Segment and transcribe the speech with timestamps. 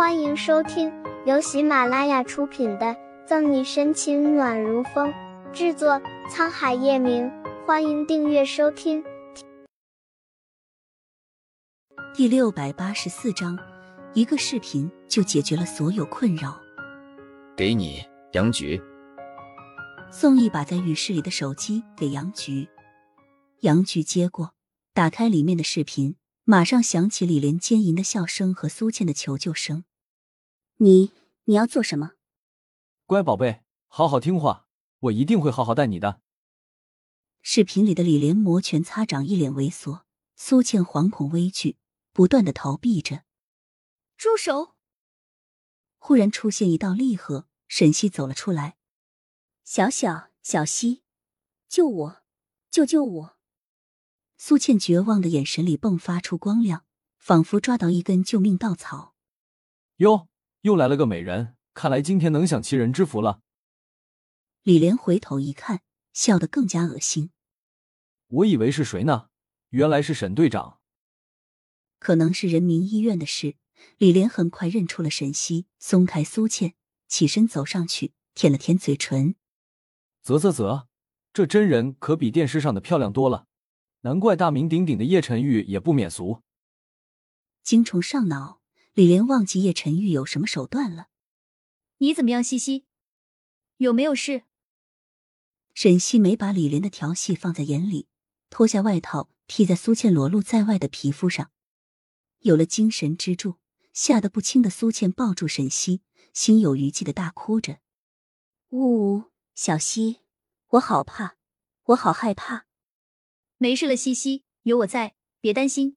[0.00, 0.90] 欢迎收听
[1.26, 2.86] 由喜马拉雅出品的
[3.26, 5.12] 《赠你深情暖如风》，
[5.52, 7.30] 制作沧海夜明。
[7.66, 9.04] 欢迎订阅收听。
[12.14, 13.58] 第六百八十四章，
[14.14, 16.58] 一个视频就解决了所有困扰。
[17.54, 18.80] 给你，杨菊。
[20.10, 22.66] 宋毅把在浴室里的手机给杨菊，
[23.60, 24.54] 杨菊接过，
[24.94, 26.16] 打开里面的视频。
[26.44, 29.84] 马上响起李莲尖淫的笑声和苏倩的求救声。
[30.82, 31.12] 你
[31.44, 32.12] 你要做什么？
[33.04, 34.66] 乖宝贝，好好听话，
[35.00, 36.22] 我一定会好好待你的。
[37.42, 40.04] 视频里的李连摩拳擦掌，一脸猥琐；
[40.36, 41.76] 苏倩惶恐畏惧，
[42.14, 43.24] 不断的逃避着。
[44.16, 44.74] 住手！
[45.98, 48.78] 忽然出现一道厉喝，沈西走了出来。
[49.62, 51.02] 小小小西，
[51.68, 52.22] 救我！
[52.70, 53.36] 救救我！
[54.38, 56.86] 苏倩绝望的眼神里迸发出光亮，
[57.18, 59.14] 仿佛抓到一根救命稻草。
[59.96, 60.29] 哟，
[60.62, 63.40] 又来了个美人，看来今天能享齐人之福了。
[64.62, 65.80] 李莲回头一看，
[66.12, 67.30] 笑得更加恶心。
[68.28, 69.28] 我以为是谁呢？
[69.70, 70.80] 原来是沈队长。
[71.98, 73.56] 可能是人民医院的事，
[73.98, 76.74] 李莲很快认出了沈西，松开苏倩，
[77.08, 79.34] 起身走上去，舔了舔嘴唇。
[80.22, 80.88] 啧啧啧，
[81.32, 83.46] 这真人可比电视上的漂亮多了。
[84.02, 86.42] 难怪大名鼎鼎的叶晨玉也不免俗。
[87.62, 88.59] 精虫上脑，
[89.00, 91.08] 李莲忘记叶晨玉有什么手段了。
[91.96, 92.84] 你怎么样，西西？
[93.78, 94.42] 有没有事？
[95.72, 98.08] 沈西没把李莲的调戏放在眼里，
[98.50, 101.50] 脱下外套披在苏倩裸露在外的皮肤上。
[102.40, 103.56] 有了精神支柱，
[103.94, 106.02] 吓得不轻的苏倩抱住沈西，
[106.34, 107.78] 心有余悸的大哭着
[108.68, 110.18] ：“呜呜，小西，
[110.72, 111.38] 我好怕，
[111.84, 112.66] 我好害怕。”
[113.56, 115.96] 没事了，西西，有我在，别担心。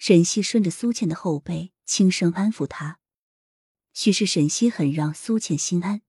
[0.00, 2.98] 沈西顺着苏倩的后背，轻声安抚她。
[3.92, 6.00] 许是沈西很让苏倩心安，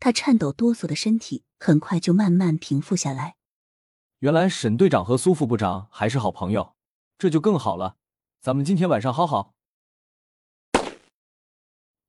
[0.00, 3.36] 她颤抖哆嗦的身体很快就慢慢平复下来。
[4.18, 6.74] 原来沈队长和苏副部长还是好朋友，
[7.16, 7.96] 这就更好了。
[8.40, 9.54] 咱们今天晚上好好。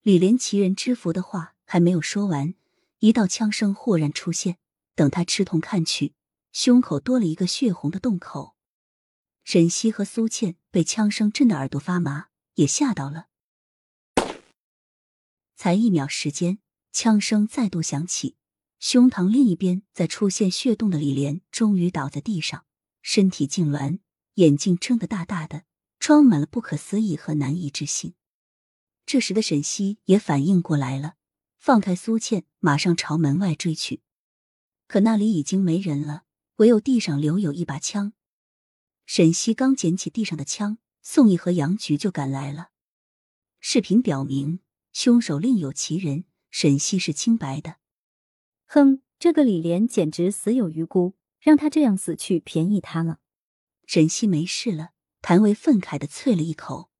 [0.02, 2.56] 李连奇人知福的话还没有说完，
[2.98, 4.58] 一道枪声豁然出现。
[4.96, 6.16] 等他吃痛看去。
[6.52, 8.56] 胸口多了一个血红的洞口，
[9.50, 13.30] 沈西和苏倩被枪声震得耳朵发麻，也吓到了。
[15.56, 16.60] 才一秒时间，
[16.92, 18.36] 枪声再度响起，
[18.78, 22.66] 胸膛另一边在出现血洞的李莲终于倒在地上，
[23.02, 24.00] 身体痉挛，
[24.34, 25.64] 眼睛睁得大大的，
[25.98, 28.16] 装满了不可思议和难以置信。
[29.06, 31.14] 这时的沈西也反应过来了，
[31.58, 34.02] 放开苏倩，马上朝门外追去，
[34.90, 36.24] 可那里已经没人了。
[36.58, 38.12] 唯有地上留有一把枪，
[39.08, 42.72] 沈西刚捡起地上的枪，宋毅和杨菊就赶来了。
[43.62, 44.60] 视频表明，
[44.92, 47.78] 凶手另有其人，沈西是清白的。
[48.66, 53.20] 哼，这个李莲简直死有余辜，让他这样死去，便宜他了。
[53.86, 54.90] 沈西没事了，
[55.22, 56.92] 谭维愤慨的啐了一口。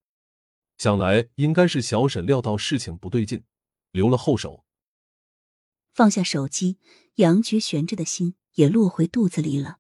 [0.78, 3.44] 想来应该是小沈料到事情不对劲，
[3.92, 4.66] 留了后手。
[5.94, 6.80] 放下手机，
[7.16, 8.36] 杨菊悬着的心。
[8.54, 9.78] 也落回肚子里了。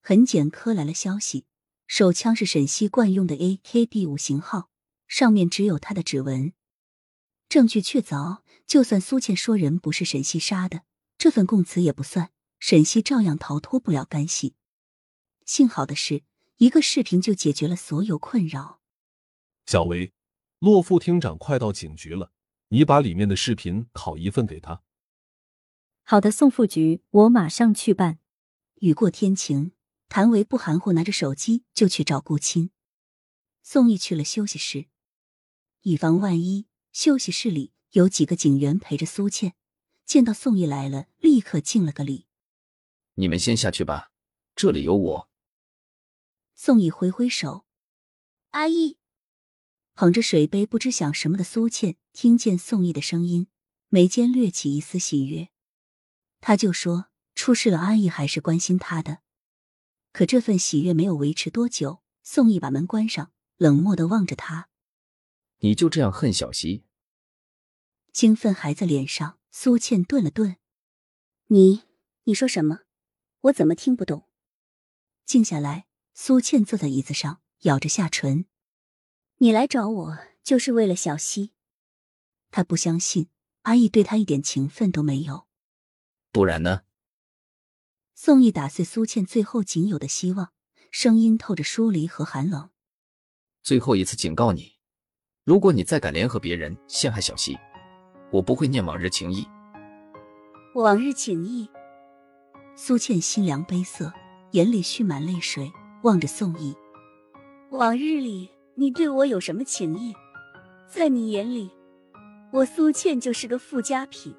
[0.00, 1.44] 痕检科来了消息，
[1.86, 4.70] 手枪是沈西惯用的 AKB 五型号，
[5.06, 6.52] 上面只有他的指纹，
[7.48, 8.42] 证据确凿。
[8.66, 10.82] 就算苏倩说人不是沈西杀的，
[11.18, 12.30] 这份供词也不算，
[12.60, 14.54] 沈西照样逃脱不了干系。
[15.44, 16.22] 幸好的是，
[16.58, 18.80] 一个视频就解决了所有困扰。
[19.66, 20.12] 小维，
[20.60, 22.30] 洛副厅长快到警局了，
[22.68, 24.82] 你把里面的视频拷一份给他。
[26.04, 28.20] 好的，宋副局，我马上去办。
[28.76, 29.72] 雨过天晴，
[30.10, 32.72] 谭维不含糊，拿着手机就去找顾青。
[33.62, 34.88] 宋毅去了休息室，
[35.82, 39.54] 以防万一，休息室里有几个警员陪着苏倩。
[40.04, 42.26] 见到宋毅来了，立刻敬了个礼。
[43.14, 44.10] 你们先下去吧，
[44.56, 45.30] 这里有我。
[46.56, 47.64] 宋毅挥挥手。
[48.50, 48.98] 阿姨，
[49.94, 53.46] 捧着水杯不知想什么的苏倩听见宋毅的声音，
[53.88, 55.50] 眉间掠起一丝喜悦。
[56.40, 59.18] 他就说出事了，阿姨还是关心他的。
[60.12, 64.68] 可这份喜悦没有维持多久，宋毅把门关上，冷漠的望着他。
[65.58, 66.84] 你就这样恨小溪？
[68.12, 70.56] 兴奋还在脸上，苏倩顿了顿。
[71.46, 71.84] 你
[72.24, 72.80] 你说什么？
[73.42, 74.28] 我怎么听不懂？
[75.24, 78.46] 静下来，苏倩坐在椅子上，咬着下唇。
[79.38, 81.52] 你来找我就是为了小溪？
[82.50, 83.28] 他不相信
[83.62, 85.46] 阿义对他一点情分都没有。
[86.32, 86.82] 不然呢？
[88.22, 90.50] 宋毅打碎苏倩最后仅有的希望，
[90.90, 92.68] 声音透着疏离和寒冷。
[93.62, 94.74] 最后一次警告你，
[95.42, 97.58] 如果你再敢联合别人陷害小溪，
[98.30, 99.46] 我不会念往日情谊。
[100.74, 101.66] 往日情谊。
[102.76, 104.12] 苏倩心凉悲涩，
[104.50, 106.76] 眼里蓄满泪水，望着宋义。
[107.70, 110.14] 往日里，你对我有什么情谊？
[110.86, 111.70] 在你眼里，
[112.52, 114.36] 我苏倩就是个附加品。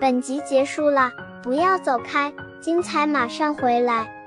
[0.00, 1.12] 本集结束了，
[1.42, 4.17] 不要走开，精彩马上回来。